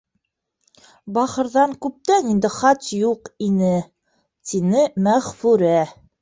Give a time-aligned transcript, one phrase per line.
[1.17, 3.75] Бахырҙан күптән инде хат юҡ ине,—
[4.53, 5.77] тине Мәғфүрә.